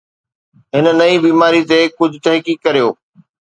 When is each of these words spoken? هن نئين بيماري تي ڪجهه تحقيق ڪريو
هن 0.75 0.85
نئين 0.99 1.19
بيماري 1.25 1.61
تي 1.69 1.79
ڪجهه 1.97 2.19
تحقيق 2.25 2.57
ڪريو 2.65 2.87